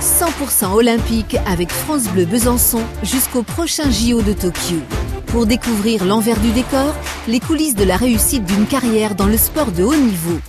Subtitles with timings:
[0.00, 4.78] 100% olympique avec France Bleu Besançon jusqu'au prochain JO de Tokyo.
[5.26, 6.94] Pour découvrir l'envers du décor,
[7.28, 10.40] les coulisses de la réussite d'une carrière dans le sport de haut niveau.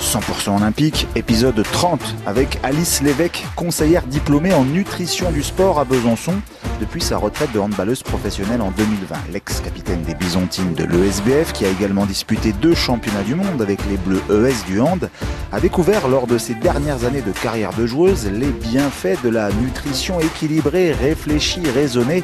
[0.00, 6.34] 100% olympique, épisode 30, avec Alice Lévesque, conseillère diplômée en nutrition du sport à Besançon
[6.80, 9.16] depuis sa retraite de handballeuse professionnelle en 2020.
[9.32, 13.96] L'ex-capitaine des Byzantines de l'ESBF, qui a également disputé deux championnats du monde avec les
[13.96, 15.10] Bleus ES du hand,
[15.52, 19.50] a découvert lors de ses dernières années de carrière de joueuse les bienfaits de la
[19.52, 22.22] nutrition équilibrée, réfléchie, raisonnée,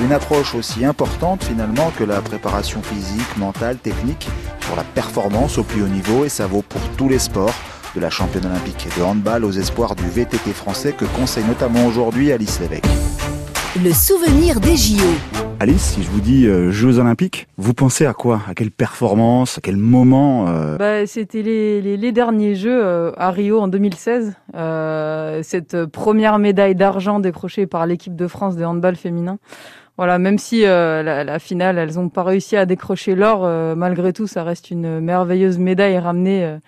[0.00, 4.28] une approche aussi importante finalement que la préparation physique, mentale, technique
[4.60, 7.54] pour la performance au plus haut niveau et ça vaut pour tous les sports
[7.94, 12.32] de la championne olympique de handball aux espoirs du VTT français que conseille notamment aujourd'hui
[12.32, 12.86] Alice Lévesque.
[13.74, 15.02] Le souvenir des JO.
[15.58, 18.42] Alice, si je vous dis euh, Jeux Olympiques, vous pensez à quoi?
[18.46, 19.56] À quelle performance?
[19.56, 20.76] À quel moment euh?
[20.76, 24.34] Bah, C'était les, les, les, derniers Jeux euh, à Rio en 2016.
[25.42, 29.38] cette première médaille d'argent décrochée par l'équipe de France de handball féminin.
[29.96, 34.26] Voilà, même si la, la, finale, elles n'ont pas réussi à décrocher l'or, malgré tout,
[34.26, 36.58] ça reste une merveilleuse médaille ramenée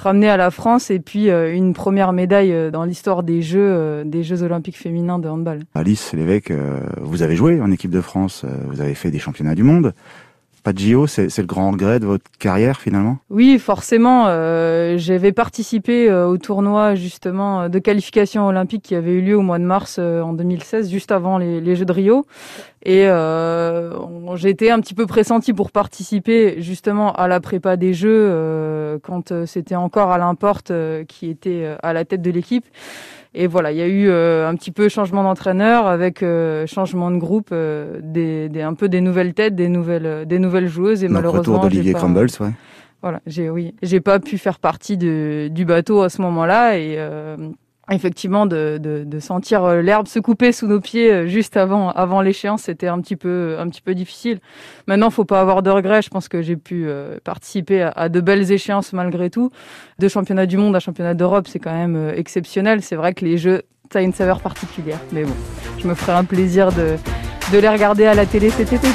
[0.00, 3.60] ramené à la France et puis euh, une première médaille euh, dans l'histoire des Jeux
[3.60, 5.60] euh, des Jeux olympiques féminins de handball.
[5.74, 6.52] Alice Lévesque,
[7.00, 9.92] vous avez joué en équipe de France, vous avez fait des championnats du monde.
[10.62, 13.18] Pas de JO, c'est le grand regret de votre carrière finalement?
[13.30, 14.26] Oui, forcément.
[14.28, 19.58] Euh, J'avais participé au tournoi justement de qualification olympique qui avait eu lieu au mois
[19.58, 22.26] de mars en 2016, juste avant les, Jeux de Rio.
[22.82, 23.92] Et euh,
[24.36, 28.98] j'ai été un petit peu pressenti pour participer justement à la prépa des Jeux euh,
[29.02, 32.64] quand euh, c'était encore Alain Porte euh, qui était euh, à la tête de l'équipe.
[33.34, 36.24] Et voilà, il y a eu un petit peu changement d'entraîneur avec
[36.66, 41.04] changement de groupe, des, des, un peu des nouvelles têtes, des nouvelles, des nouvelles joueuses.
[41.04, 42.50] Et Donc, malheureusement, retour d'Olivier Crumbles, ouais.
[43.02, 46.98] Voilà, j'ai oui, j'ai pas pu faire partie de, du bateau à ce moment-là et
[47.90, 51.90] effectivement de, de, de sentir euh, l'herbe se couper sous nos pieds euh, juste avant
[51.90, 54.40] avant l'échéance c'était un petit peu un petit peu difficile.
[54.86, 56.02] Maintenant faut pas avoir de regrets.
[56.02, 59.50] Je pense que j'ai pu euh, participer à, de belles échéances malgré tout.
[59.98, 62.82] De championnat du monde à championnat d'Europe c'est quand même exceptionnel.
[62.82, 63.62] C'est vrai que les jeux
[63.92, 65.00] ça a une saveur particulière.
[65.12, 65.34] Mais bon
[65.78, 66.96] je me ferai un plaisir de
[67.52, 68.88] de les regarder à la télé cet été.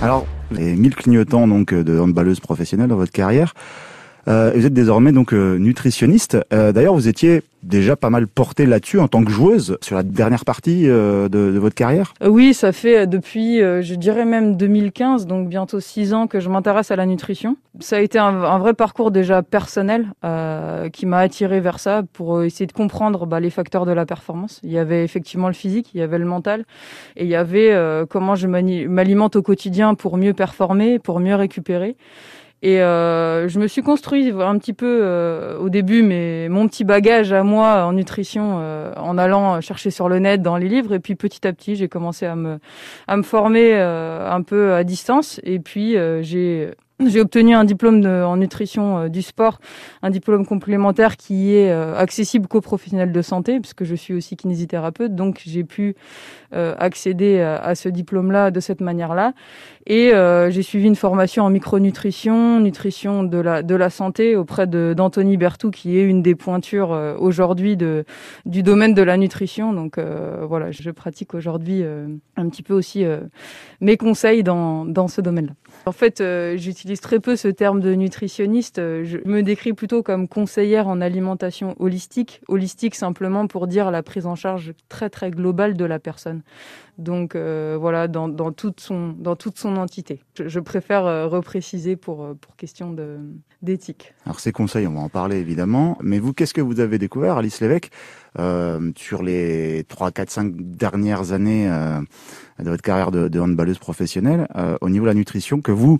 [0.00, 3.54] Alors les mille clignotants donc de handballeuse professionnelle dans votre carrière
[4.28, 6.36] euh, vous êtes désormais donc euh, nutritionniste.
[6.52, 10.02] Euh, D'ailleurs, vous étiez déjà pas mal porté là-dessus en tant que joueuse sur la
[10.02, 12.14] dernière partie de, votre carrière.
[12.24, 16.92] Oui, ça fait depuis, je dirais même 2015, donc bientôt six ans que je m'intéresse
[16.92, 17.56] à la nutrition.
[17.80, 20.12] Ça a été un, un vrai parcours déjà personnel
[20.92, 24.60] qui m'a attiré vers ça pour essayer de comprendre bah, les facteurs de la performance.
[24.62, 26.64] Il y avait effectivement le physique, il y avait le mental,
[27.16, 27.76] et il y avait
[28.08, 31.96] comment je m'alimente au quotidien pour mieux performer, pour mieux récupérer.
[32.62, 36.82] Et euh, je me suis construit un petit peu euh, au début mais mon petit
[36.82, 40.94] bagage à moi en nutrition euh, en allant chercher sur le net dans les livres.
[40.94, 42.58] Et puis petit à petit j'ai commencé à me
[43.06, 45.40] à me former euh, un peu à distance.
[45.44, 46.70] Et puis euh, j'ai
[47.06, 49.60] j'ai obtenu un diplôme en nutrition euh, du sport,
[50.02, 54.36] un diplôme complémentaire qui est euh, accessible qu'aux professionnels de santé, puisque je suis aussi
[54.36, 55.94] kinésithérapeute, donc j'ai pu
[56.54, 59.32] euh, accéder à, ce diplôme-là de cette manière-là.
[59.86, 60.12] Et
[60.50, 65.70] j'ai suivi une formation en micronutrition, nutrition de la de la santé auprès d'Anthony Bertou,
[65.70, 69.72] qui est une des pointures aujourd'hui du domaine de la nutrition.
[69.72, 71.84] Donc voilà, je pratique aujourd'hui
[72.36, 73.06] un petit peu aussi
[73.80, 75.54] mes conseils dans dans ce domaine-là.
[75.86, 76.22] En fait,
[76.56, 78.76] j'utilise très peu ce terme de nutritionniste.
[78.78, 82.40] Je me décris plutôt comme conseillère en alimentation holistique.
[82.48, 86.42] Holistique simplement pour dire la prise en charge très très globale de la personne.
[86.98, 90.20] Donc euh, voilà, dans, toute son, dans toute son entité.
[90.36, 92.96] Je, je préfère euh, repréciser pour, euh, pour question
[93.62, 94.14] d'éthique.
[94.26, 95.96] Alors ces conseils, on va en parler évidemment.
[96.02, 97.90] Mais vous, qu'est-ce que vous avez découvert, Alice Lévesque,
[98.38, 102.00] euh, sur les 3, 4, 5 dernières années euh,
[102.58, 105.98] de votre carrière de, de handballeuse professionnelle, euh, au niveau de la nutrition, que vous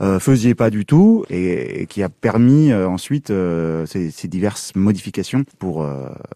[0.00, 4.26] euh, faisiez pas du tout et, et qui a permis euh, ensuite euh, ces, ces,
[4.28, 5.86] diverses modifications pour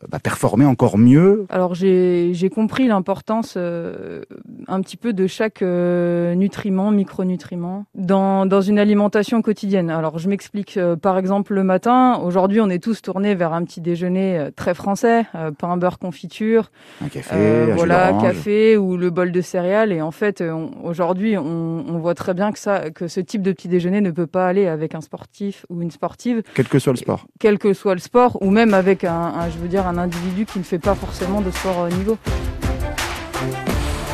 [0.09, 1.47] bah, performer encore mieux.
[1.49, 9.43] Alors j'ai compris l'importance un petit peu de chaque nutriment, micronutriment dans, dans une alimentation
[9.43, 9.91] quotidienne.
[9.91, 13.81] Alors je m'explique par exemple le matin, aujourd'hui on est tous tournés vers un petit
[13.81, 15.25] déjeuner très français,
[15.59, 16.71] pain, beurre, confiture,
[17.03, 19.93] un café, un voilà, café ou le bol de céréales.
[19.93, 20.45] Et en fait
[20.85, 24.11] aujourd'hui on, on voit très bien que ça que ce type de petit déjeuner ne
[24.11, 26.43] peut pas aller avec un sportif ou une sportive.
[26.55, 27.27] Quel que soit le sport.
[27.39, 30.47] Quel que soit le sport, ou même avec un, un je veux dire, un individu
[30.47, 32.19] qui ne fait pas forcément de sport haut niveau.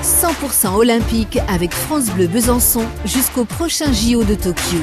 [0.03, 4.79] 100% olympique avec France Bleu Besançon jusqu'au prochain JO de Tokyo.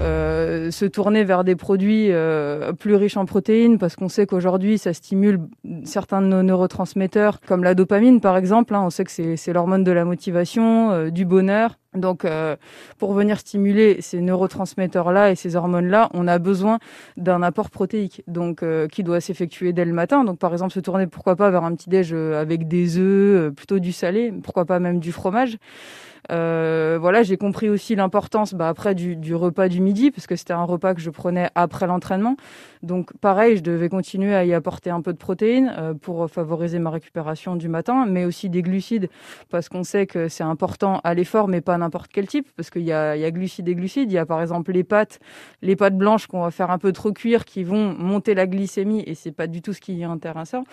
[0.00, 4.78] Euh, se tourner vers des produits euh, plus riches en protéines parce qu'on sait qu'aujourd'hui
[4.78, 5.40] ça stimule
[5.84, 8.74] certains de nos neurotransmetteurs comme la dopamine par exemple.
[8.74, 8.82] Hein.
[8.84, 11.78] on sait que c'est l'hormone de la motivation, euh, du bonheur.
[11.94, 12.26] Donc,
[12.98, 16.78] pour venir stimuler ces neurotransmetteurs-là et ces hormones-là, on a besoin
[17.16, 18.62] d'un apport protéique, donc
[18.92, 20.22] qui doit s'effectuer dès le matin.
[20.22, 23.78] Donc, par exemple, se tourner pourquoi pas vers un petit déj avec des œufs, plutôt
[23.78, 25.56] du salé, pourquoi pas même du fromage.
[26.30, 30.36] Euh, voilà, j'ai compris aussi l'importance bah, après du, du, repas du midi, parce que
[30.36, 32.36] c'était un repas que je prenais après l'entraînement.
[32.82, 36.78] Donc pareil, je devais continuer à y apporter un peu de protéines euh, pour favoriser
[36.78, 39.08] ma récupération du matin, mais aussi des glucides,
[39.50, 42.82] parce qu'on sait que c'est important à l'effort, mais pas n'importe quel type, parce qu'il
[42.82, 44.10] y a, y a glucides et glucides.
[44.10, 45.20] Il y a par exemple les pâtes,
[45.62, 49.02] les pâtes blanches qu'on va faire un peu trop cuire, qui vont monter la glycémie,
[49.06, 50.64] et c'est pas du tout ce qui est intéressant.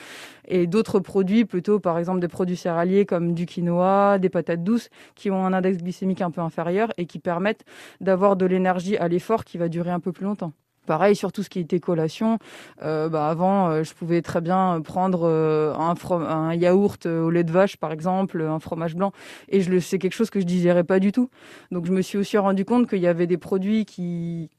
[0.47, 4.89] Et d'autres produits, plutôt par exemple des produits céréaliers comme du quinoa, des patates douces,
[5.15, 7.65] qui ont un index glycémique un peu inférieur et qui permettent
[8.01, 10.53] d'avoir de l'énergie à l'effort qui va durer un peu plus longtemps.
[10.85, 12.37] Pareil sur tout ce qui était collation.
[12.83, 17.43] Euh, bah avant, euh, je pouvais très bien prendre euh, un, un, yaourt au lait
[17.43, 19.11] de vache, par exemple, un fromage blanc,
[19.49, 21.29] et je le c'est quelque chose que je digérais pas du tout.
[21.71, 24.49] Donc je me suis aussi rendu compte qu'il y avait des produits qui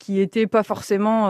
[0.00, 1.28] qui étaient pas forcément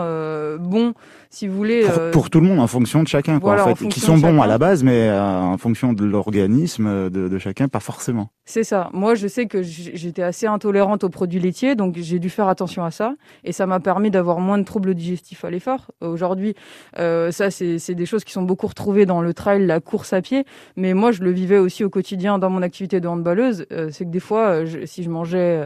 [0.57, 0.93] bons,
[1.29, 1.85] si vous voulez.
[2.11, 4.47] Pour, tout le monde, en fonction de chacun, quoi, en fait, qui sont bons à
[4.47, 8.31] la base, mais en fonction de l'organisme de, de, chacun, pas forcément.
[8.51, 8.89] C'est ça.
[8.93, 12.83] Moi, je sais que j'étais assez intolérante aux produits laitiers, donc j'ai dû faire attention
[12.83, 13.13] à ça,
[13.43, 15.91] et ça m'a permis d'avoir moins de troubles digestifs à l'effort.
[16.01, 16.55] Aujourd'hui,
[16.95, 20.45] ça, c'est des choses qui sont beaucoup retrouvées dans le trail, la course à pied,
[20.75, 23.67] mais moi, je le vivais aussi au quotidien dans mon activité de handballeuse.
[23.91, 25.63] c'est que des fois, si je mangeais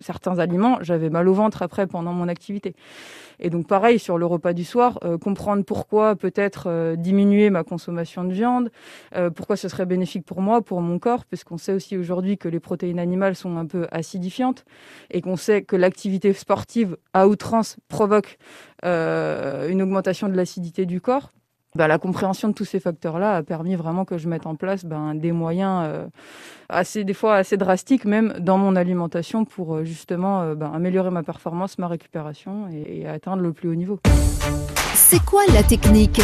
[0.00, 2.74] certains aliments, j'avais mal au ventre après pendant mon activité.
[3.42, 7.64] Et donc pareil sur le repas du soir, euh, comprendre pourquoi peut-être euh, diminuer ma
[7.64, 8.70] consommation de viande,
[9.16, 12.48] euh, pourquoi ce serait bénéfique pour moi, pour mon corps, puisqu'on sait aussi aujourd'hui que
[12.48, 14.64] les protéines animales sont un peu acidifiantes
[15.10, 18.38] et qu'on sait que l'activité sportive à outrance provoque
[18.84, 21.32] une augmentation de l'acidité du corps.
[21.74, 24.84] Bah, la compréhension de tous ces facteurs-là a permis vraiment que je mette en place
[24.84, 26.06] ben, des moyens euh,
[26.68, 31.10] assez, des fois assez drastiques même dans mon alimentation pour euh, justement euh, ben, améliorer
[31.10, 34.00] ma performance, ma récupération et, et, atteindre le plus haut niveau.
[34.92, 36.20] C'est quoi la technique?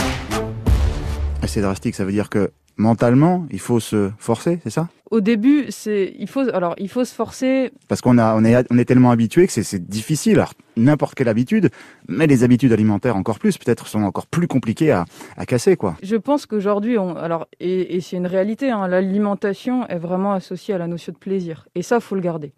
[1.40, 4.88] Assez drastique, ça veut dire que mentalement, il faut se forcer, c'est ça?
[5.10, 8.66] Au début, c'est il faut alors il faut se forcer parce qu'on a on est
[8.70, 10.36] on est tellement habitué que c'est difficile.
[10.36, 11.70] Alors n'importe quelle habitude,
[12.08, 15.06] mais les habitudes alimentaires encore plus peut-être sont encore plus compliquées à,
[15.36, 15.96] à casser quoi.
[16.02, 20.74] Je pense qu'aujourd'hui on alors et, et c'est une réalité hein, l'alimentation est vraiment associée
[20.74, 22.52] à la notion de plaisir et ça faut le garder.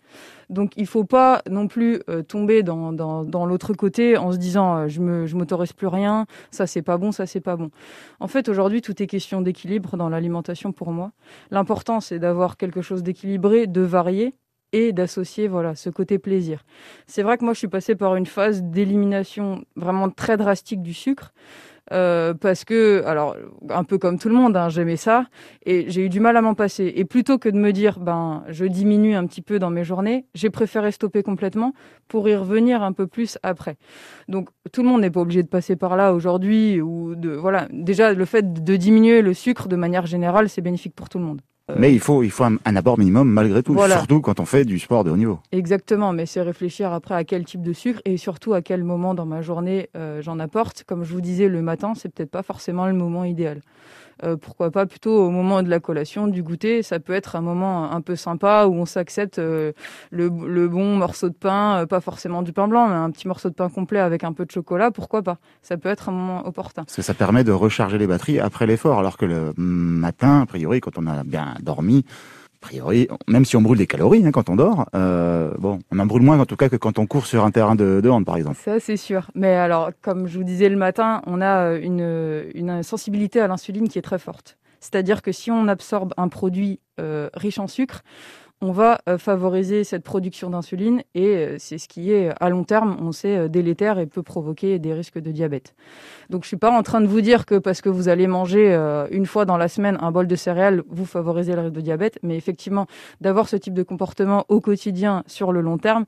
[0.50, 4.36] Donc il faut pas non plus euh, tomber dans, dans, dans l'autre côté en se
[4.36, 7.56] disant euh, je me je m'autorise plus rien, ça c'est pas bon, ça c'est pas
[7.56, 7.70] bon.
[8.18, 11.12] En fait aujourd'hui tout est question d'équilibre dans l'alimentation pour moi.
[11.52, 14.34] L'important c'est d'avoir quelque chose d'équilibré, de varié
[14.72, 16.64] et d'associer voilà ce côté plaisir.
[17.06, 20.94] C'est vrai que moi je suis passée par une phase d'élimination vraiment très drastique du
[20.94, 21.32] sucre.
[21.92, 23.36] Euh, parce que, alors,
[23.68, 25.26] un peu comme tout le monde, hein, j'aimais ça,
[25.66, 26.92] et j'ai eu du mal à m'en passer.
[26.94, 30.26] Et plutôt que de me dire, ben, je diminue un petit peu dans mes journées,
[30.34, 31.72] j'ai préféré stopper complètement
[32.06, 33.76] pour y revenir un peu plus après.
[34.28, 37.66] Donc, tout le monde n'est pas obligé de passer par là aujourd'hui, ou de, voilà.
[37.72, 41.24] Déjà, le fait de diminuer le sucre de manière générale, c'est bénéfique pour tout le
[41.24, 41.40] monde.
[41.70, 44.64] Euh, mais il faut, il faut un, apport minimum malgré tout, surtout quand on fait
[44.64, 45.38] du sport de haut niveau.
[45.52, 49.14] Exactement, mais c'est réfléchir après à quel type de sucre et surtout à quel moment
[49.14, 50.84] dans ma journée euh, j'en apporte.
[50.84, 53.60] Comme je vous disais, le matin, c'est peut-être pas forcément le moment idéal.
[54.24, 56.82] Euh, pourquoi pas plutôt au moment de la collation, du goûter.
[56.82, 59.72] Ça peut être un moment un peu sympa où on s'accepte euh,
[60.10, 60.28] le,
[60.68, 63.54] bon morceau de pain, euh, pas forcément du pain blanc, mais un petit morceau de
[63.54, 64.90] pain complet avec un peu de chocolat.
[64.90, 66.84] Pourquoi pas Ça peut être un moment opportun.
[66.84, 70.46] Parce que ça permet de recharger les batteries après l'effort, alors que le matin, a
[70.46, 72.04] priori, quand on a bien dormi,
[72.62, 75.98] a priori, même si on brûle des calories hein, quand on dort, euh, bon, on
[75.98, 78.08] en brûle moins en tout cas que quand on court sur un terrain de, de
[78.10, 78.58] hand, par exemple.
[78.62, 79.30] Ça, c'est sûr.
[79.34, 83.48] Mais alors, comme je vous disais le matin, on a euh, une, une sensibilité à
[83.48, 84.58] l'insuline qui est très forte.
[84.80, 88.02] C'est-à-dire que si on absorbe un produit euh, riche en sucre,
[88.62, 92.64] on va euh, favoriser cette production d'insuline et euh, c'est ce qui est à long
[92.64, 95.74] terme, on sait, euh, délétère et peut provoquer des risques de diabète.
[96.28, 98.70] Donc je suis pas en train de vous dire que parce que vous allez manger
[99.10, 102.18] une fois dans la semaine un bol de céréales, vous favorisez le risque de diabète,
[102.22, 102.86] mais effectivement,
[103.20, 106.04] d'avoir ce type de comportement au quotidien sur le long terme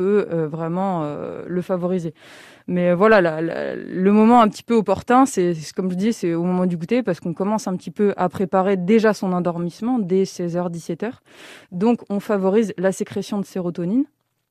[0.00, 1.04] peut vraiment
[1.46, 2.14] le favoriser.
[2.66, 6.66] Mais voilà, le moment un petit peu opportun, c'est comme je dis, c'est au moment
[6.66, 10.70] du goûter parce qu'on commence un petit peu à préparer déjà son endormissement dès 16h,
[10.70, 11.10] 17h.
[11.72, 14.04] Donc on favorise la sécrétion de sérotonine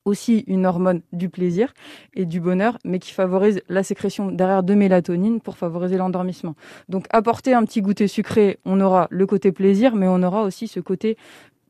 [0.06, 1.74] aussi une hormone du plaisir
[2.14, 6.56] et du bonheur, mais qui favorise la sécrétion derrière de mélatonine pour favoriser l'endormissement.
[6.88, 10.68] Donc apporter un petit goûter sucré, on aura le côté plaisir, mais on aura aussi
[10.68, 11.18] ce côté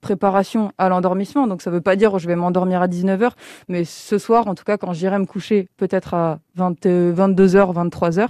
[0.01, 1.48] préparation à l'endormissement.
[1.48, 3.32] Donc ça ne veut pas dire je vais m'endormir à 19h,
[3.68, 8.27] mais ce soir, en tout cas, quand j'irai me coucher peut-être à 22h, 23h,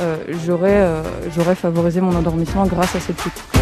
[0.00, 1.02] euh, euh,
[1.34, 3.57] j'aurais favorisé mon endormissement grâce à cette petite.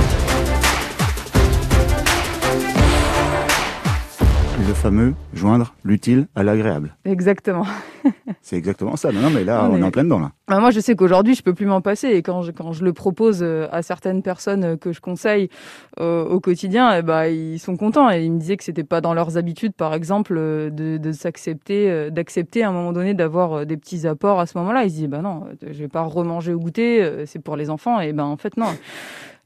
[4.77, 6.95] Fameux joindre l'utile à l'agréable.
[7.05, 7.65] Exactement.
[8.43, 9.11] c'est exactement ça.
[9.11, 9.83] Non, mais là, on, est...
[9.83, 10.21] en plein dedans.
[10.21, 10.33] Là.
[10.49, 12.09] Bah, moi, je sais qu'aujourd'hui, je peux plus m'en passer.
[12.09, 15.49] Et quand je, quand je le propose euh, à certaines personnes euh, que je conseille
[15.99, 18.11] euh, au quotidien, eh bah, ils sont contents.
[18.11, 22.11] Et ils me disaient que c'était pas dans leurs habitudes, par exemple, de, de s'accepter,
[22.11, 24.85] d'accepter à un moment donné d'avoir des petits apports à ce moment-là.
[24.85, 28.01] Ils se disent, bah non, je vais pas remanger au goûter, c'est pour les enfants.
[28.01, 28.67] Et ben, en fait, non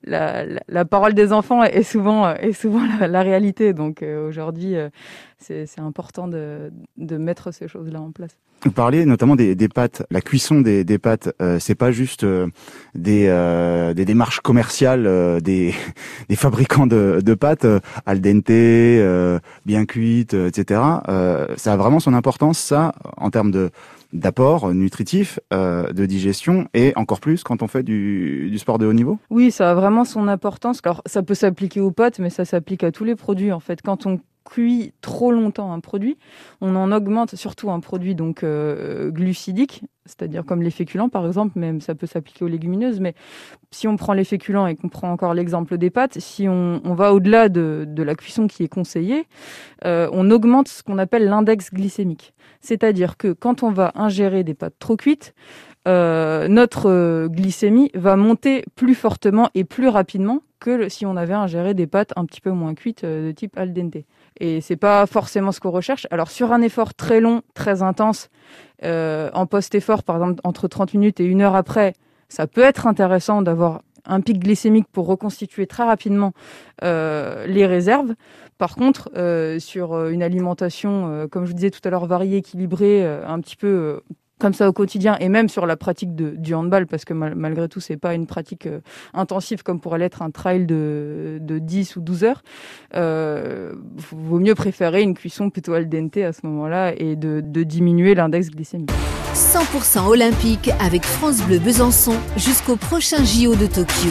[0.04, 3.72] la, parole des enfants est souvent, souvent la, réalité.
[3.72, 4.88] Donc euh, aujourd'hui, euh,
[5.38, 8.36] c'est important de, mettre ces choses-là en place.
[8.62, 10.02] Vous parliez notamment des, pâtes.
[10.10, 12.48] La cuisson des, pâtes, euh, c'est pas juste euh,
[12.94, 15.74] des, démarches commerciales des,
[16.28, 17.66] des fabricants de, de pâtes
[18.04, 18.50] al dente,
[19.64, 20.80] bien cuites, etc.
[21.56, 23.70] ça a vraiment son importance, ça, en termes de
[24.12, 28.86] d'apport nutritif, euh, de digestion et encore plus quand on fait du, du, sport de
[28.86, 29.18] haut niveau?
[29.30, 30.80] Oui, ça a vraiment son importance.
[30.84, 33.52] Alors, ça peut s'appliquer aux pâtes, mais ça s'applique à tous les produits.
[33.52, 36.16] En fait, quand on cuit trop longtemps un produit,
[36.60, 41.58] on en augmente surtout un produit donc euh, glucidique, c'est-à-dire comme les féculents par exemple,
[41.58, 43.14] même ça peut s'appliquer aux légumineuses, mais
[43.70, 47.12] si on prend les féculents et qu'on prend encore l'exemple des pâtes, si on, va
[47.12, 49.26] au-delà de, la cuisson qui est conseillée,
[49.84, 52.34] euh, on augmente ce qu'on appelle l'index glycémique.
[52.60, 55.34] C'est-à-dire que quand on va ingérer des pâtes trop cuites,
[55.88, 61.74] euh, notre glycémie va monter plus fortement et plus rapidement que si on avait ingéré
[61.74, 64.04] des pâtes un petit peu moins cuites de type al dente.
[64.38, 66.06] Et c'est pas forcément ce qu'on recherche.
[66.10, 68.28] Alors sur un effort très long, très intense,
[68.84, 71.94] euh, en post-effort, par exemple entre 30 minutes et une heure après,
[72.28, 76.32] ça peut être intéressant d'avoir un pic glycémique pour reconstituer très rapidement
[76.84, 78.14] euh, les réserves.
[78.56, 83.06] Par contre, euh, sur une alimentation, comme je vous disais tout à l'heure, variée, équilibrée,
[83.06, 84.02] un petit peu
[84.40, 87.68] comme ça au quotidien et même sur la pratique de, du handball parce que malgré
[87.68, 88.80] tout c'est pas une pratique euh,
[89.14, 92.42] intensive comme pourrait l'être un trail de, de 10 ou 12 heures.
[92.96, 93.72] Euh,
[94.10, 98.14] vaut mieux préférer une cuisson plutôt al dente à ce moment-là et de, de diminuer
[98.14, 98.90] l'index glycémique.
[99.34, 104.10] 100% olympique avec France Bleu Besançon jusqu'au prochain JO de Tokyo.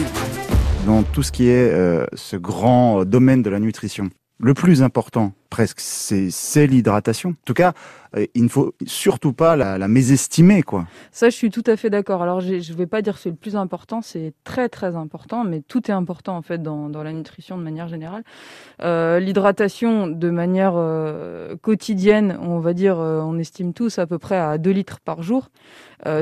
[0.86, 4.08] Dans tout ce qui est euh, ce grand domaine de la nutrition
[4.38, 7.30] le plus important presque, c'est l'hydratation.
[7.30, 7.74] En tout cas,
[8.16, 10.86] euh, il ne faut surtout pas la, mésestimer, quoi.
[11.12, 12.22] Ça, je suis tout à fait d'accord.
[12.22, 15.44] Alors, je ne vais pas dire que c'est le plus important, c'est très très important,
[15.44, 18.22] mais tout est important en fait dans, la nutrition de manière générale.
[18.82, 24.36] Euh, L'hydratation de manière euh, quotidienne, on va dire, on estime tous à peu près
[24.36, 25.50] à 2 litres par jour.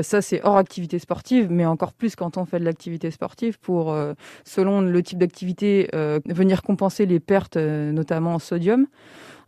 [0.01, 3.95] Ça, c'est hors activité sportive, mais encore plus quand on fait de l'activité sportive pour,
[4.43, 5.89] selon le type d'activité,
[6.25, 8.87] venir compenser les pertes, notamment en sodium.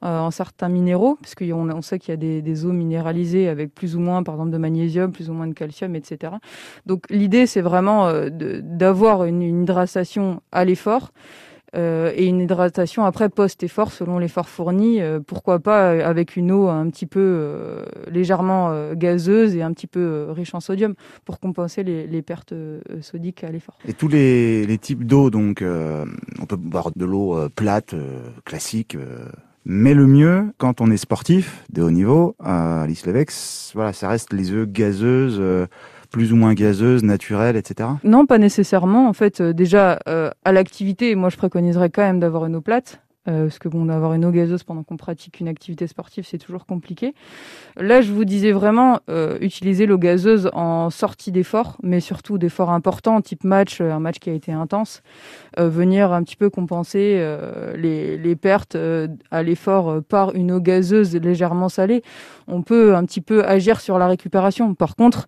[0.03, 3.71] Euh, en certains minéraux, parce qu'on on sait qu'il y a des, eaux minéralisées avec
[3.71, 6.33] plus ou moins, par exemple, de magnésium, plus ou moins de calcium, etc.
[6.87, 11.11] Donc l'idée, c'est vraiment euh, d'avoir une, une, hydratation à l'effort.
[11.73, 14.99] Euh, et une hydratation après post-effort selon l'effort fourni.
[15.27, 20.53] Pourquoi pas avec une eau un petit peu légèrement gazeuse et un petit peu riche
[20.53, 22.53] en sodium pour compenser les, les pertes
[22.99, 23.77] sodiques à l'effort.
[23.87, 27.95] Et tous les, les types d'eau, donc on peut boire de l'eau plate,
[28.43, 28.97] classique
[29.65, 34.33] mais le mieux, quand on est sportif de haut niveau, à l'Islevex, voilà, ça reste
[34.33, 35.67] les œufs gazeuses, euh,
[36.11, 37.89] plus ou moins gazeuses, naturelles, etc.
[38.03, 39.07] Non, pas nécessairement.
[39.07, 42.61] En fait, euh, déjà, euh, à l'activité, moi, je préconiserais quand même d'avoir une eau
[42.61, 43.01] plate.
[43.27, 46.39] Euh, parce que bon, d'avoir une eau gazeuse pendant qu'on pratique une activité sportive, c'est
[46.39, 47.13] toujours compliqué.
[47.77, 52.71] Là, je vous disais vraiment euh, utiliser l'eau gazeuse en sortie d'effort, mais surtout d'efforts
[52.71, 55.03] importants, type match, euh, un match qui a été intense,
[55.57, 57.23] venir un petit peu compenser
[57.75, 58.77] les, les, pertes
[59.29, 62.03] à l'effort par une eau gazeuse légèrement salée.
[62.51, 64.75] On peut un petit peu agir sur la récupération.
[64.75, 65.27] Par contre,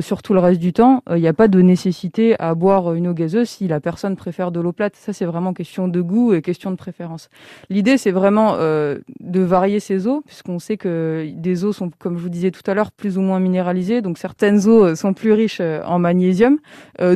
[0.00, 3.08] sur tout le reste du temps, il n'y a pas de nécessité à boire une
[3.08, 4.96] eau gazeuse si la personne préfère de l'eau plate.
[4.96, 7.28] Ça, c'est vraiment question de goût et question de préférence.
[7.70, 12.16] L'idée, c'est vraiment euh, de varier ces eaux, puisqu'on sait que des eaux sont, comme
[12.16, 14.02] je vous disais tout à l'heure, plus ou moins minéralisées.
[14.02, 16.58] Donc certaines eaux euh, sont plus riches euh, en magnésium,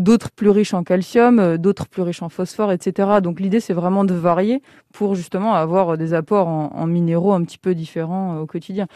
[0.00, 3.20] d'autres plus riches en calcium, d'autres plus riches en phosphore, etc.
[3.22, 4.62] Donc l'idée, c'est vraiment de varier
[4.92, 8.86] pour justement avoir des apports en, minéraux un petit peu différents au quotidien.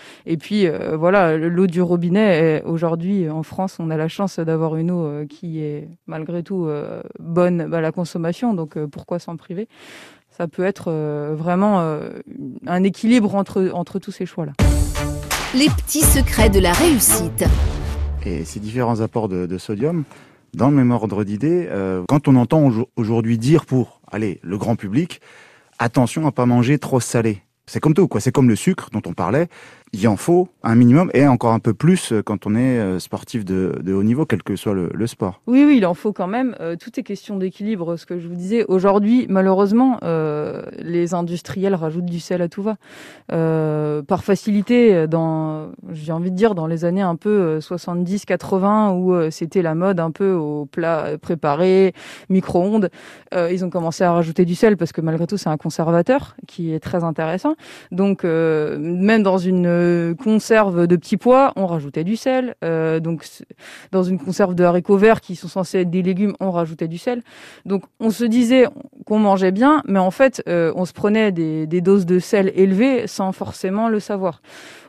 [0.43, 5.25] Puis voilà, l'eau du robinet, aujourd'hui en France, on a la chance d'avoir une eau
[5.27, 6.69] qui est malgré tout
[7.21, 9.69] bonne à la consommation, donc pourquoi s'en priver?
[10.37, 12.09] Ça peut être euh, vraiment euh,
[12.67, 14.53] un équilibre entre, entre tous ces choix-là.
[15.55, 17.45] Les petits secrets de la réussite.
[18.25, 20.05] Et ces différents apports de, sodium,
[20.55, 24.75] dans le même ordre d'idée, euh, quand on entend aujourd'hui dire pour, allez, le grand
[24.75, 25.21] public,
[25.79, 27.43] attention à pas manger trop salé.
[27.67, 28.21] C'est comme tout, quoi.
[28.23, 29.49] C'est comme le sucre dont on parlait
[29.95, 32.99] il en faut un minimum et encore un peu plus euh, quand on est euh,
[32.99, 35.43] sportif de, haut niveau, quel que soit le, sport.
[35.47, 36.55] Oui, oui, il en faut quand même.
[36.61, 38.65] Euh, tout est question d'équilibre, ce que je vous disais.
[38.69, 39.99] Aujourd'hui, malheureusement,
[40.79, 42.77] les industriels rajoutent du sel à tout va.
[43.29, 49.63] Par facilité, dans, j'ai envie de dire, dans les années un peu 70-80, où c'était
[49.63, 51.95] la mode un peu au plat préparé,
[52.29, 52.91] micro-ondes,
[53.35, 56.73] ils ont commencé à rajouter du sel parce que malgré tout, c'est un conservateur qui
[56.73, 57.55] est très intéressant.
[57.91, 59.82] Donc, même dans une
[60.23, 62.55] conserve de petits pois, on rajoutait du sel.
[62.65, 63.27] Euh, donc
[63.91, 66.99] dans une conserve de haricots verts qui sont censés être des légumes, on rajoutait du
[66.99, 67.23] sel.
[67.67, 68.67] Donc on se disait
[69.07, 73.07] qu'on mangeait bien, mais en fait euh, on se prenait des, doses de sel élevées
[73.07, 74.41] sans forcément le savoir.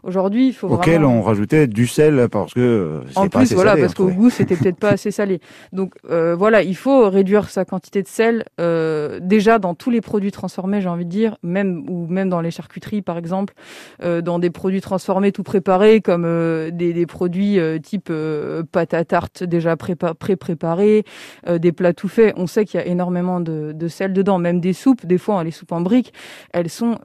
[0.03, 3.55] Aujourd'hui, il faut auquel on rajoutait du sel parce que euh, en pas plus assez
[3.55, 5.39] voilà salé, parce qu'au goût c'était peut-être pas assez salé.
[5.73, 10.01] Donc euh, voilà, il faut réduire sa quantité de sel euh, déjà dans tous les
[10.01, 13.53] produits transformés, j'ai envie de dire, même ou même dans les charcuteries par exemple,
[14.03, 18.11] euh, dans des produits transformés tout préparés comme euh, des, des, produits euh, type
[18.71, 21.05] pâte à tarte déjà pré-préparés,
[21.47, 22.33] des plats tout faits.
[22.37, 25.05] On sait qu'il y a énormément de, de, sel dedans, même des soupes.
[25.05, 26.13] Des fois, les soupes en briques,
[26.51, 26.97] elles sont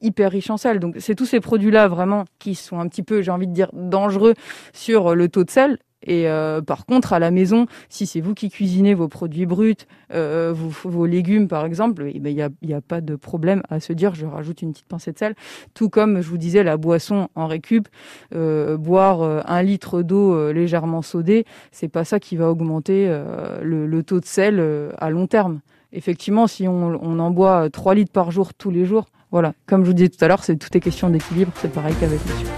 [0.00, 0.78] hyper riches en sel.
[0.78, 3.52] Donc c'est tous ces produits là vraiment qui sont un petit peu, j'ai envie de
[3.52, 4.34] dire, dangereux
[4.72, 5.78] sur le taux de sel.
[6.06, 9.74] Et euh, par contre, à la maison, si c'est vous qui cuisinez vos produits bruts,
[10.12, 13.62] euh, vos, légumes par exemple, il eh ben, n'y a, y a, pas de problème
[13.70, 15.34] à se dire je rajoute une petite pincée de sel.
[15.74, 17.88] Tout comme je vous disais, la boisson en récup,
[18.34, 23.06] euh, boire euh, un litre d'eau euh, légèrement sodée, c'est pas ça qui va augmenter
[23.08, 24.62] euh, le, le, taux de sel
[24.98, 25.60] à long terme.
[25.92, 29.82] Effectivement, si on, on en boit 3 litres par jour tous les jours, voilà, comme
[29.82, 32.32] je vous disais tout à l'heure, c'est tout est question d'équilibre, c'est pareil qu'avec le
[32.38, 32.52] sucre.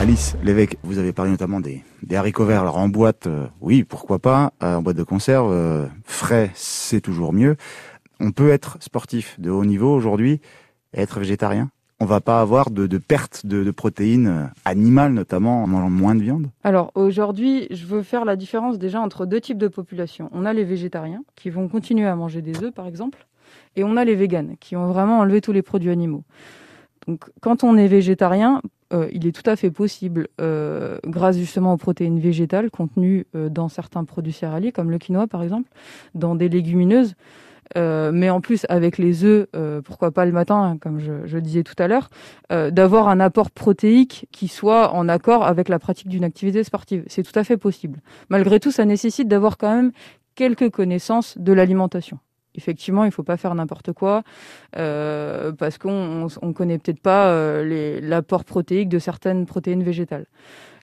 [0.00, 1.82] Alice l'évêque, vous avez parlé notamment des,
[2.14, 2.60] haricots verts.
[2.60, 4.52] Alors en boîte, euh, oui, pourquoi pas.
[4.62, 7.56] Euh, en boîte de conserve, euh, frais, c'est toujours mieux.
[8.20, 10.42] On peut être sportif de haut niveau aujourd'hui
[10.92, 11.70] et être végétarien?
[12.00, 16.22] On va pas avoir de, de perte de, protéines animales, notamment en mangeant moins de
[16.22, 16.46] viande?
[16.64, 20.28] Alors aujourd'hui, je veux faire la différence déjà entre deux types de populations.
[20.32, 23.26] On a les végétariens qui vont continuer à manger des œufs, par exemple,
[23.76, 26.24] et on a les véganes qui ont vraiment enlevé tous les produits animaux.
[27.06, 31.72] Donc quand on est végétarien, euh, il est tout à fait possible, euh, grâce justement
[31.74, 35.68] aux protéines végétales contenues euh, dans certains produits céréaliers, comme le quinoa par exemple,
[36.14, 37.14] dans des légumineuses,
[37.76, 41.38] euh, mais en plus avec les œufs, euh, pourquoi pas le matin, hein, comme je,
[41.38, 42.10] disais tout à l'heure,
[42.52, 47.04] euh, d'avoir un apport protéique qui soit en accord avec la pratique d'une activité sportive.
[47.06, 48.00] C'est tout à fait possible.
[48.28, 49.92] Malgré tout, ça nécessite d'avoir quand même
[50.34, 52.18] quelques connaissances de l'alimentation.
[52.56, 54.22] Effectivement, il ne faut pas faire n'importe quoi
[54.72, 60.26] parce qu'on ne connaît peut-être pas l'apport protéique de certaines protéines végétales.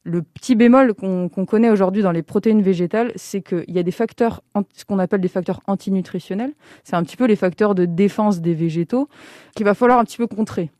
[0.04, 3.84] Le petit bémol qu'on qu connaît aujourd'hui dans les protéines végétales, c'est qu'il y a
[3.84, 4.42] des facteurs,
[4.74, 6.54] ce qu'on appelle des facteurs antinutritionnels.
[6.84, 9.10] C'est un petit peu les facteurs de défense des végétaux
[9.56, 10.72] qu'il va falloir un petit peu contrer.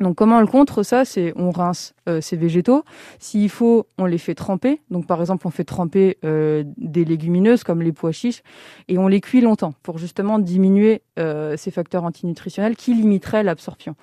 [0.00, 2.84] Donc comment on le contre ça C'est on rince euh, ces végétaux.
[3.18, 4.80] S'il faut, on les fait tremper.
[4.90, 8.42] Donc par exemple, on fait tremper euh, des légumineuses comme les pois chiches
[8.88, 13.94] et on les cuit longtemps pour justement diminuer euh, ces facteurs antinutritionnels qui limiteraient l'absorption.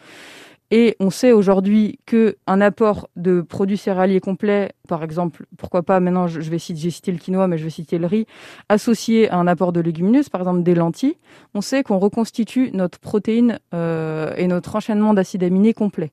[0.75, 5.99] Et on sait aujourd'hui que un apport de produits céréaliers complets, par exemple, pourquoi pas
[5.99, 8.25] maintenant, je vais citer, le quinoa, mais je vais citer le riz,
[8.69, 11.17] associé à un apport de légumineuses, par exemple des lentilles,
[11.53, 16.11] on sait qu'on reconstitue notre protéine euh, et notre enchaînement d'acides aminés complet.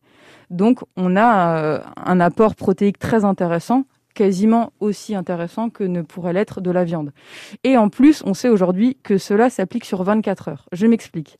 [0.51, 6.33] Donc, on a euh, un apport protéique très intéressant quasiment aussi intéressant que ne pourrait
[6.33, 7.13] l'être de la viande.
[7.65, 10.67] Et en plus, on sait aujourd'hui que cela s'applique sur 24 heures.
[10.73, 11.39] Je m'explique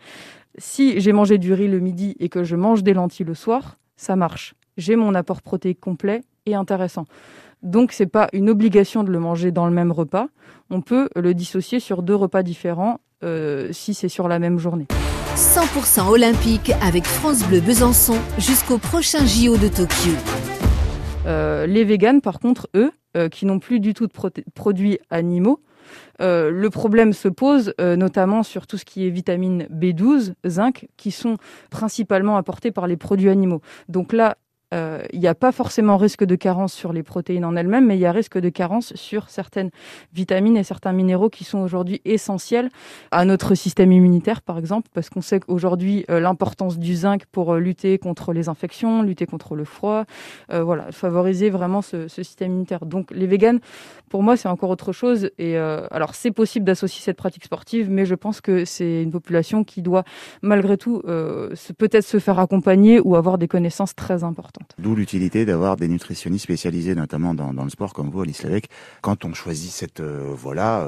[0.59, 3.79] si j'ai mangé du riz le midi et que je mange des lentilles le soir,
[3.97, 4.55] ça marche.
[4.77, 7.07] J'ai mon apport protéique complet et intéressant.
[7.63, 10.29] Donc c'est pas une obligation de le manger dans le même repas.
[10.71, 14.87] On peut le dissocier sur deux repas différents euh, si c'est sur la même journée.
[15.37, 20.13] 100% olympique avec France Bleu Besançon jusqu'au prochain JO de Tokyo.
[21.27, 24.13] Euh, les véganes, par contre, eux, euh, qui n'ont plus du tout de
[24.55, 25.61] produits animaux,
[26.21, 30.89] euh, le problème se pose euh, notamment sur tout ce qui est vitamine B12, zinc,
[30.97, 31.37] qui sont
[31.71, 33.61] principalement apportés par les produits animaux.
[33.89, 34.37] Donc là,
[34.73, 37.97] euh, il n'y a pas forcément risque de carence sur les protéines en elles-mêmes, mais
[37.97, 39.71] il y a risque de carence sur certaines
[40.13, 42.71] vitamines et certains minéraux qui sont aujourd'hui essentiels
[43.11, 47.55] à notre système immunitaire, par exemple, parce qu'on sait qu'aujourd'hui euh, l'importance du zinc pour
[47.55, 50.05] euh, lutter contre les infections, lutter contre le froid,
[50.51, 52.87] voilà, favoriser vraiment ce, ce, système immunitaire.
[52.87, 53.61] Donc les véganes,
[54.09, 55.31] pour moi, c'est encore autre chose.
[55.39, 59.65] Et alors c'est possible d'associer cette pratique sportive, mais je pense que c'est une population
[59.65, 60.05] qui doit
[60.43, 61.03] malgré tout
[61.79, 64.60] peut-être se faire accompagner ou avoir des connaissances très importantes.
[64.79, 68.69] D'où l'utilité d'avoir des nutritionnistes spécialisés, notamment dans, le sport comme vous, Alice Lévesque,
[69.03, 70.87] quand on choisit cette voilà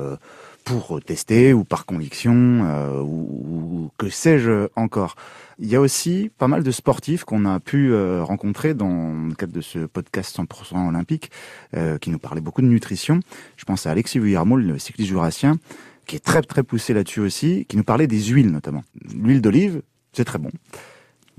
[0.65, 2.63] pour tester ou par conviction
[3.03, 5.17] ou que sais-je encore.
[5.59, 9.35] Il y a aussi pas mal de sportifs qu'on a pu euh, rencontrer dans le
[9.35, 11.31] cadre de ce podcast 100% olympique,
[11.77, 13.21] euh, qui nous parlait beaucoup de nutrition.
[13.57, 15.59] Je pense à Alexis Vuillermo, le cycliste jurassien,
[16.07, 18.83] qui est très très poussé là-dessus aussi, qui nous parlait des huiles notamment.
[19.15, 19.83] L'huile d'olive,
[20.13, 20.51] c'est très bon.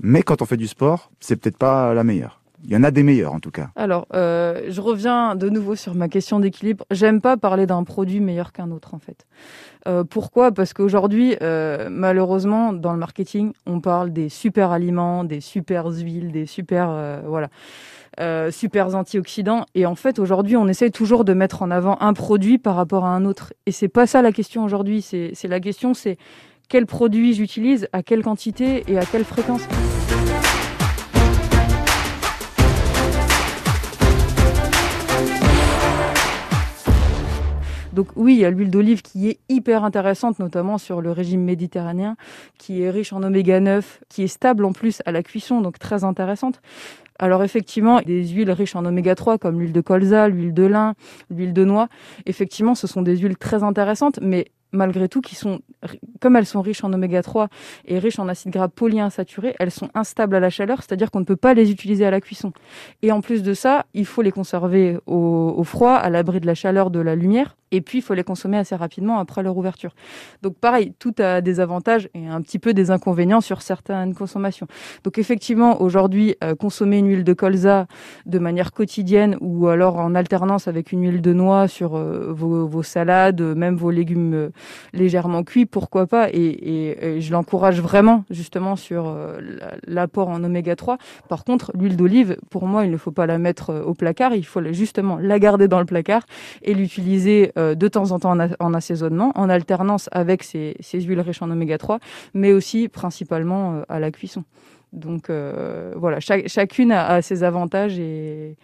[0.00, 2.40] Mais quand on fait du sport, c'est peut-être pas la meilleure.
[2.66, 3.68] Il y en a des meilleurs en tout cas.
[3.76, 6.86] Alors, euh, je reviens de nouveau sur ma question d'équilibre.
[6.90, 9.26] J'aime pas parler d'un produit meilleur qu'un autre en fait.
[9.86, 10.50] Euh, pourquoi?
[10.50, 16.32] Parce qu'aujourd'hui, euh, malheureusement, dans le marketing, on parle des super aliments, des super huiles,
[16.32, 17.50] des super voilà.
[18.50, 22.58] super antioxydants et en fait aujourd'hui on essaie toujours de mettre en avant un produit
[22.58, 25.94] par rapport à un autre et c'est pas ça la question aujourd'hui c'est la question
[25.94, 26.16] c'est
[26.68, 29.62] quel produit j'utilise à quelle quantité et à quelle fréquence
[37.94, 41.42] Donc oui, il y a l'huile d'olive qui est hyper intéressante, notamment sur le régime
[41.42, 42.16] méditerranéen,
[42.58, 45.78] qui est riche en oméga 9, qui est stable en plus à la cuisson, donc
[45.78, 46.60] très intéressante.
[47.20, 50.94] Alors effectivement, des huiles riches en oméga 3 comme l'huile de colza, l'huile de lin,
[51.30, 51.88] l'huile de noix,
[52.26, 55.60] effectivement, ce sont des huiles très intéressantes, mais malgré tout, qui sont,
[56.20, 57.48] comme elles sont riches en oméga 3
[57.86, 61.24] et riches en acides gras polyinsaturés, elles sont instables à la chaleur, c'est-à-dire qu'on ne
[61.24, 62.52] peut pas les utiliser à la cuisson.
[63.02, 66.46] Et en plus de ça, il faut les conserver au, au froid, à l'abri de
[66.46, 67.56] la chaleur, de la lumière.
[67.74, 69.96] Et puis, il faut les consommer assez rapidement après leur ouverture.
[70.42, 74.68] Donc, pareil, tout a des avantages et un petit peu des inconvénients sur certaines consommations.
[75.02, 77.88] Donc, effectivement, aujourd'hui, euh, consommer une huile de colza
[78.26, 82.84] de manière quotidienne ou alors en alternance avec une huile de noix sur euh, vos,
[82.84, 84.50] salades, même vos légumes euh,
[84.92, 86.28] légèrement cuits, pourquoi pas?
[86.32, 89.16] Et, je l'encourage vraiment, justement, sur
[89.86, 90.98] l'apport en oméga 3.
[91.28, 94.34] Par contre, l'huile d'olive, pour moi, il ne faut pas la mettre au placard.
[94.34, 96.22] Il faut justement la garder dans le placard
[96.62, 101.50] et l'utiliser de temps en temps en, assaisonnement, en alternance avec ces, huiles riches en
[101.50, 101.98] oméga 3,
[102.34, 104.44] mais aussi principalement euh, à la cuisson.
[104.92, 108.56] Donc euh, voilà, chacune a, ses avantages et,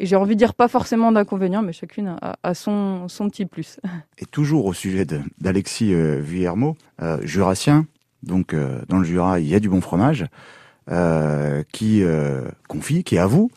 [0.00, 3.78] j'ai envie de dire pas forcément d'inconvénients, mais chacune a, son, son, petit plus.
[4.18, 5.06] Et toujours au sujet
[5.38, 6.76] d'Alexis Vuillermo,
[7.22, 7.86] jurassien,
[8.24, 8.56] donc
[8.88, 10.26] dans le Jura, il y a du bon fromage,
[11.72, 12.02] qui
[12.66, 13.52] confie, qui avoue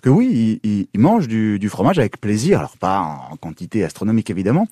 [0.00, 4.66] que oui, il, mange du, fromage avec plaisir, alors pas en quantité astronomique évidemment,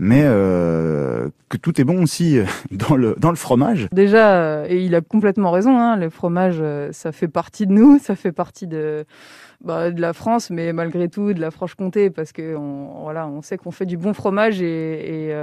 [0.00, 3.88] mais euh, que tout est bon aussi euh, dans le dans le fromage.
[3.92, 5.78] Déjà, euh, et il a complètement raison.
[5.78, 6.62] Hein, le fromage,
[6.92, 9.04] ça fait partie de nous, ça fait partie de
[9.62, 13.42] bah, de la France, mais malgré tout de la Franche-Comté, parce que on, voilà, on
[13.42, 15.34] sait qu'on fait du bon fromage et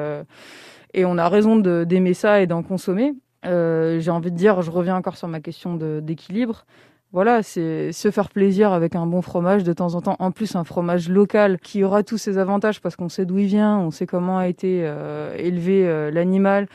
[1.06, 3.14] on a raison d'aimer ça et d'en consommer.
[3.44, 6.66] J'ai envie de dire, je reviens encore sur ma question d'équilibre
[7.14, 10.18] voilà, c'est se faire plaisir avec un bon fromage de temps en temps.
[10.20, 13.46] En plus, un fromage local qui aura tous ses avantages parce qu'on sait d'où il
[13.46, 16.68] vient, on sait comment a été euh, élevé euh, l'animal.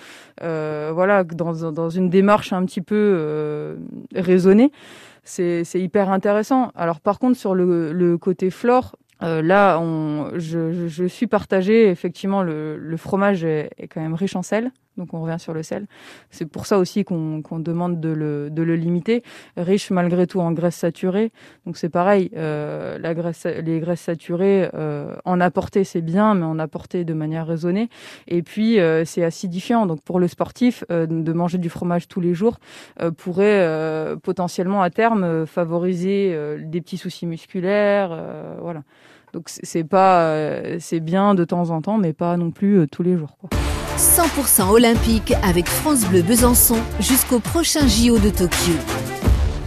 [0.42, 3.76] Euh, voilà, dans, dans, une démarche un petit peu
[4.14, 4.72] raisonnée,
[5.22, 6.72] c'est hyper intéressant.
[6.74, 11.90] Alors par contre, sur le, le côté flore, là, on, je, je, suis partagée.
[11.90, 14.72] Effectivement, le, le fromage est, est, quand même riche en sel.
[14.98, 15.86] Donc on revient sur le sel.
[16.30, 19.22] C'est pour ça aussi qu'on demande de le, limiter.
[19.56, 21.32] Riche malgré tout en graisses saturées.
[21.64, 27.04] Donc c'est pareil, euh, les graisses saturées, euh, en apporter c'est bien, mais en apporter
[27.04, 27.88] de manière raisonnée.
[28.28, 29.86] Et puis euh, c'est acidifiant.
[29.86, 32.58] Donc pour le sportif, de manger du fromage tous les jours
[33.16, 38.16] pourrait potentiellement à terme favoriser des petits soucis musculaires.
[38.60, 38.82] voilà.
[39.32, 43.16] Donc c'est pas, c'est bien de temps en temps, mais pas non plus tous les
[43.16, 43.36] jours.
[43.96, 48.72] 100% olympique avec France Bleu Besançon jusqu'au prochain JO de Tokyo.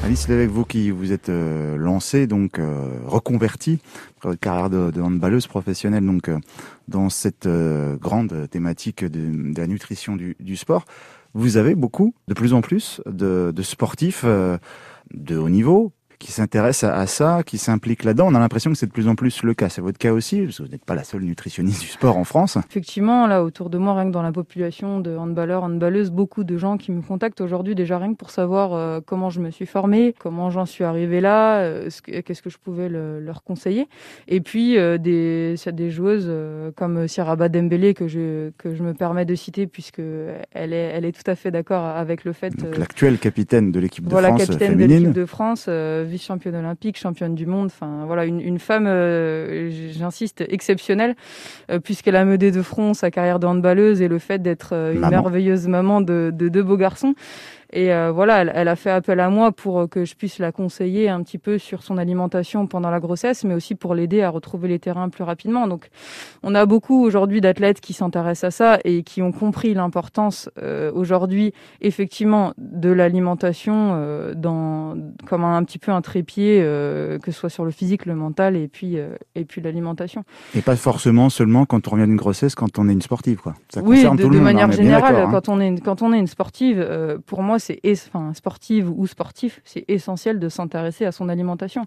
[0.04, 3.80] Alice Lévesque, vous qui vous êtes euh, lancée, donc euh, reconvertie
[4.18, 6.40] après votre carrière de, handballeuse professionnelle, donc euh,
[6.88, 7.48] dans cette
[8.02, 10.86] grande thématique de, la nutrition du, sport,
[11.34, 15.92] vous avez beaucoup, de plus en plus, de, de sportifs de haut niveau
[16.26, 18.26] qui s'intéresse à, ça, qui s'implique là-dedans.
[18.32, 19.70] On a l'impression que c'est de plus en plus le cas.
[19.70, 22.24] C'est votre cas aussi, parce que vous n'êtes pas la seule nutritionniste du sport en
[22.24, 22.58] France.
[22.68, 26.58] Effectivement, là, autour de moi, rien que dans la population de handballeurs, handballeuses, beaucoup de
[26.58, 29.68] gens qui me contactent aujourd'hui, déjà rien que pour savoir euh, comment je me suis
[29.68, 31.90] formée, comment j'en suis arrivée là, euh,
[32.26, 33.88] qu'est-ce que je pouvais leur conseiller.
[34.28, 36.32] Et puis, euh, des, des joueuses
[36.76, 40.02] comme Sierra Dembélé, que je, que je me permets de citer, puisque
[40.54, 42.52] elle est, elle est tout à fait d'accord avec le fait...
[42.80, 44.88] L'actuelle capitaine de l'équipe de voilà, France capitaine féminine.
[44.88, 45.70] de l'équipe de France,
[46.16, 47.68] vice-championne olympique, championne du monde.
[47.68, 51.16] Enfin, voilà, une, une femme, euh, j'insiste, exceptionnelle,
[51.70, 54.94] euh, puisqu'elle a mené de front sa carrière de handballeuse et le fait d'être euh,
[54.94, 57.16] une merveilleuse maman de, de deux beaux garçons.
[57.76, 61.10] Et euh, voilà, elle, a fait appel à moi pour que je puisse la conseiller
[61.10, 64.70] un petit peu sur son alimentation pendant la grossesse, mais aussi pour l'aider à retrouver
[64.70, 65.68] les terrains plus rapidement.
[65.68, 65.90] Donc,
[66.42, 70.90] on a beaucoup aujourd'hui d'athlètes qui s'intéressent à ça et qui ont compris l'importance euh,
[70.96, 74.96] aujourd'hui, effectivement, de l'alimentation euh, dans
[75.28, 78.70] comme un, petit peu un trépied, que ce soit sur le physique, le mental et
[78.70, 78.96] puis
[79.36, 80.24] et puis l'alimentation.
[80.56, 83.56] Et pas forcément seulement quand on revient d'une grossesse, quand on est une sportive, quoi.
[83.68, 85.28] Ça oui, de, tout le de manière générale, hein.
[85.30, 86.88] quand on est quand on est une sportive,
[87.26, 91.86] pour moi, c'est enfin, sportive ou sportif, c'est essentiel de s'intéresser à son alimentation.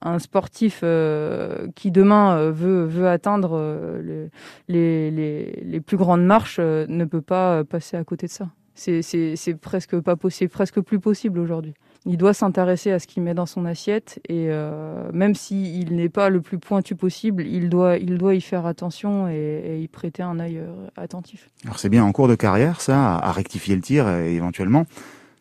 [0.00, 4.28] Un sportif euh, qui demain euh, veut, veut atteindre euh,
[4.68, 8.48] les, les, plus grandes marches ne peut pas passer à côté de ça.
[8.74, 11.74] C'est presque pas possible, presque plus possible aujourd'hui.
[12.06, 14.48] Il doit s'intéresser à ce qu'il met dans son assiette et
[15.12, 19.28] même s'il n'est pas le plus pointu possible, il doit, il doit y faire attention
[19.28, 20.60] et, y prêter un œil
[20.96, 21.50] attentif.
[21.64, 24.86] Alors c'est bien en cours de carrière ça, à rectifier le tir éventuellement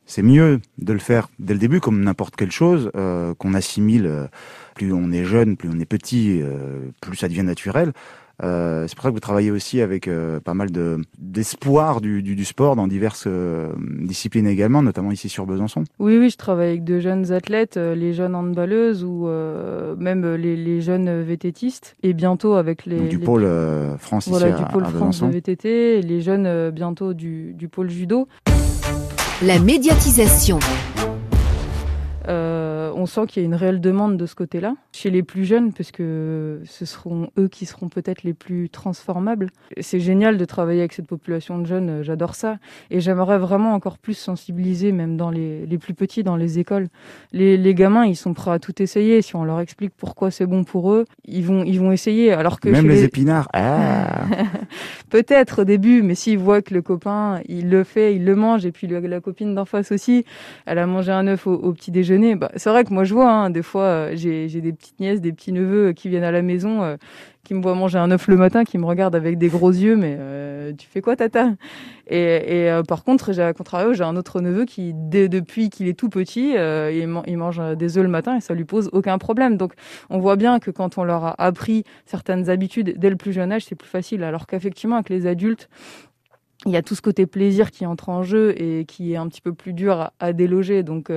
[0.10, 4.08] c'est mieux de le faire dès le début, comme n'importe quelle chose, euh, qu'on assimile.
[4.08, 4.26] Euh,
[4.74, 7.94] plus on est jeune, plus on est petit, euh, plus ça devient naturel.
[8.42, 10.10] C'est pour ça que vous travaillez aussi avec
[10.44, 13.28] pas mal de d'espoir du, du, sport dans diverses
[14.02, 15.84] disciplines également, notamment ici sur Besançon.
[16.00, 19.28] Oui, oui, je travaille avec de jeunes athlètes, les jeunes handballeuses ou
[19.98, 23.48] même les, jeunes VTTistes, et bientôt avec les du pôle
[23.98, 28.28] France ici du pôle France de VTT, les jeunes bientôt du, du pôle judo.
[29.42, 30.60] La médiatisation.
[32.28, 32.59] Euh,
[32.96, 35.74] on sent qu'il y a une réelle demande de ce côté-là, chez les plus jeunes,
[35.74, 39.50] parce que ce seront eux qui seront peut-être les plus transformables.
[39.80, 42.58] C'est génial de travailler avec cette population de jeunes, euh, j'adore ça.
[42.92, 46.88] Et j'aimerais vraiment encore plus sensibiliser, même dans les, les plus petits, dans les écoles.
[47.32, 49.22] Les, les, gamins, ils sont prêts à tout essayer.
[49.22, 52.32] Si on leur explique pourquoi c'est bon pour eux, ils vont, ils vont essayer.
[52.32, 54.26] Alors que même les, épinards, ah.
[55.10, 58.66] peut-être au début, mais s'ils voient que le copain, il le fait, il le mange,
[58.66, 60.26] et puis la copine d'en face aussi,
[60.66, 63.50] elle a mangé un œuf au petit déjeuner bah, c'est que moi je vois, hein,
[63.50, 66.84] des fois euh, j'ai des petites nièces, des petits neveux qui viennent à la maison,
[66.84, 66.98] euh,
[67.44, 69.96] qui me voient manger un œuf le matin, qui me regardent avec des gros yeux,
[69.96, 71.52] mais euh, tu fais quoi tata?
[72.12, 76.54] Et, par contre, à contrario, j'ai un autre neveu qui, depuis qu'il est tout petit,
[76.54, 79.58] il, il, mange des œufs le matin et ça lui pose aucun problème.
[79.58, 79.74] Donc
[80.10, 83.52] on voit bien que quand on leur a appris certaines habitudes dès le plus jeune
[83.52, 84.24] âge, c'est plus facile.
[84.24, 85.70] Alors qu'effectivement avec les adultes,
[86.66, 89.28] il y a tout ce côté plaisir qui entre en jeu et qui est un
[89.28, 90.84] petit peu plus dur à, déloger.
[90.84, 91.10] Donc,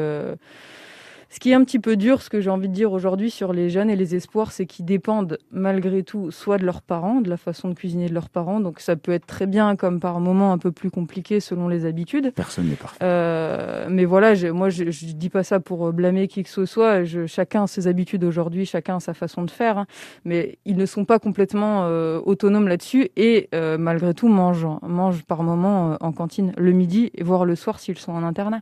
[1.33, 3.55] ce qui est un petit peu dur, ce que j'ai envie de dire aujourd'hui sur
[3.55, 7.31] les jeunes et les espoirs, c'est qu'ils dépendent malgré tout soit de leurs parents, de
[7.31, 8.61] la façon de cuisiner de leurs parents.
[8.61, 11.87] Donc ça peut être très bien comme par moments un peu plus compliqué selon les
[11.87, 12.33] habitudes.
[12.35, 12.99] Personne n'est parfait.
[13.03, 17.05] Euh, mais voilà, moi je, je dis pas ça pour blâmer qui que ce soit.
[17.05, 19.79] Je, chacun a ses habitudes aujourd'hui, chacun a sa façon de faire.
[19.79, 19.87] Hein.
[20.27, 25.25] Mais ils ne sont pas complètement euh, autonomes là-dessus et euh, malgré tout mangent, mangent
[25.25, 28.61] par moments euh, en cantine le midi et voire le soir s'ils sont en internat.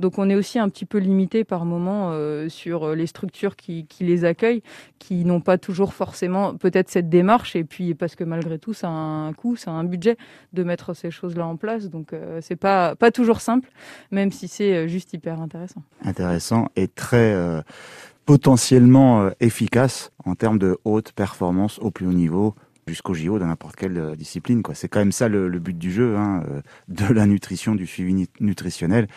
[0.00, 3.56] Donc on est aussi un petit peu limité par moments euh, sur euh, les structures
[3.56, 4.62] qui, les accueillent,
[4.98, 8.88] qui n'ont pas toujours forcément peut-être cette démarche, et puis parce que malgré tout, ça
[8.88, 10.16] a un coût, ça a un budget
[10.52, 11.88] de mettre ces choses-là en place.
[11.88, 13.70] Donc euh, c'est pas pas toujours simple,
[14.10, 15.82] même si c'est juste hyper intéressant.
[16.04, 17.34] Intéressant et très
[18.26, 22.54] potentiellement efficace en termes de haute performance au plus haut niveau
[22.86, 24.62] jusqu'au JO dans n'importe quelle discipline.
[24.74, 26.44] C'est quand même ça le, but du jeu, hein,
[26.88, 29.08] de la nutrition, du suivi nutritionnel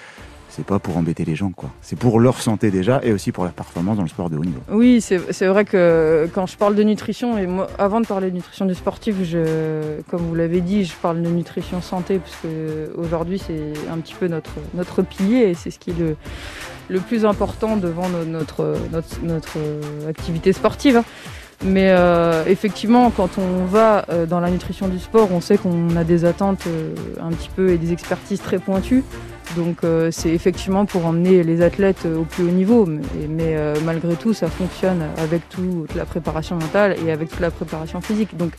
[0.56, 1.70] c'est pas pour embêter les gens, quoi.
[1.82, 4.46] C'est pour leur santé déjà et aussi pour la performance dans le sport de haut
[4.46, 4.60] niveau.
[4.72, 8.36] Oui, c'est vrai que quand je parle de nutrition, et moi, avant de parler de
[8.36, 9.16] nutrition du sportif,
[10.10, 14.13] comme vous l'avez dit, je parle de nutrition santé parce que aujourd'hui c'est un petit
[14.13, 15.96] peu notre, notre pilier et c'est ce qui est
[16.89, 19.58] le, plus important devant notre, notre, notre,
[20.08, 20.98] activité sportive.
[20.98, 21.04] Hein.
[21.63, 25.96] Mais euh, effectivement, quand on va euh, dans la nutrition du sport, on sait qu'on
[25.96, 29.04] a des attentes euh, un petit peu et des expertises très pointues.
[29.56, 33.76] Donc euh, c'est effectivement pour emmener les athlètes euh, au plus haut niveau, mais, euh,
[33.86, 38.36] malgré tout ça fonctionne avec toute la préparation mentale et avec toute la préparation physique.
[38.36, 38.54] Donc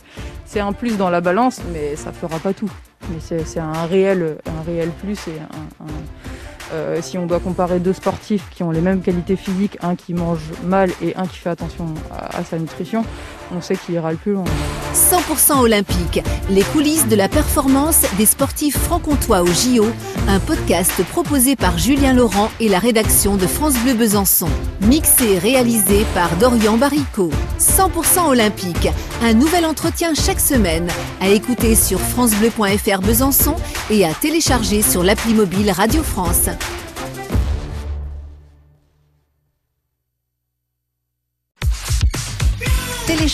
[0.45, 2.71] c'est un plus dans la balance, mais ça fera pas tout.
[3.11, 8.63] Mais c'est un réel, un réel plus et si on doit comparer deux sportifs qui
[8.63, 12.43] ont les mêmes qualités physiques, un qui mange mal et un qui fait attention à,
[12.43, 13.05] sa nutrition,
[13.51, 14.45] on sait qu'il ira le plus loin.
[14.93, 19.85] 100% olympique, les coulisses de la performance des sportifs franc-comtois au JO,
[20.27, 24.47] un podcast proposé par Julien Laurent et la rédaction de France Bleu Besançon.
[24.81, 27.31] Mixé et réalisé par Dorian Baricot.
[27.59, 28.89] 100% olympique,
[29.21, 30.87] un nouvel entretien chaque semaine,
[31.19, 33.55] à écouter sur francebleu.fr Besançon
[33.89, 36.49] et à télécharger sur l'appli mobile Radio France.